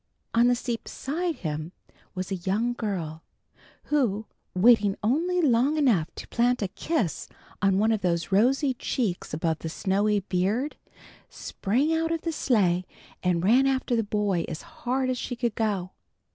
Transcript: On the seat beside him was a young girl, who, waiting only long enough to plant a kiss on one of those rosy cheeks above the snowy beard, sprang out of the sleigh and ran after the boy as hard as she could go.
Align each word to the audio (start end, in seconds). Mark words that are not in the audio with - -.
On 0.33 0.47
the 0.47 0.55
seat 0.55 0.85
beside 0.85 1.35
him 1.35 1.73
was 2.15 2.31
a 2.31 2.35
young 2.41 2.73
girl, 2.73 3.21
who, 3.83 4.25
waiting 4.55 4.95
only 5.03 5.43
long 5.43 5.77
enough 5.77 6.09
to 6.15 6.27
plant 6.29 6.63
a 6.63 6.69
kiss 6.69 7.27
on 7.61 7.77
one 7.77 7.91
of 7.91 8.01
those 8.01 8.31
rosy 8.31 8.73
cheeks 8.73 9.31
above 9.31 9.59
the 9.59 9.69
snowy 9.69 10.21
beard, 10.21 10.75
sprang 11.29 11.93
out 11.93 12.11
of 12.11 12.21
the 12.21 12.31
sleigh 12.31 12.83
and 13.21 13.43
ran 13.43 13.67
after 13.67 13.95
the 13.95 14.01
boy 14.03 14.43
as 14.47 14.63
hard 14.63 15.07
as 15.11 15.19
she 15.19 15.35
could 15.35 15.53
go. 15.53 15.91